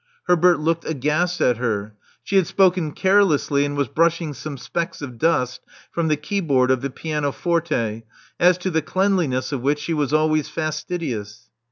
Herbert 0.23 0.59
looked 0.59 0.83
aghast 0.85 1.41
at 1.41 1.57
her. 1.57 1.93
She 2.23 2.35
had 2.37 2.47
spoken 2.47 2.93
care 2.93 3.21
lessly, 3.23 3.67
and 3.67 3.77
was 3.77 3.87
brushing 3.87 4.33
some 4.33 4.57
specks 4.57 4.99
of 5.03 5.19
dust 5.19 5.61
from 5.91 6.07
the 6.07 6.17
keyboard 6.17 6.71
of 6.71 6.81
the 6.81 6.89
pianoforte, 6.89 8.01
as 8.39 8.57
to 8.61 8.71
the 8.71 8.81
cleanliness 8.81 9.51
of 9.51 9.61
which 9.61 9.77
she 9.77 9.93
was 9.93 10.11
always 10.11 10.49
fastidious. 10.49 11.51